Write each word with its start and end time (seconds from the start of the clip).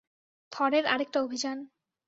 থরের 0.51 0.85
আরেকটা 0.85 1.17
অভিযান। 1.21 1.57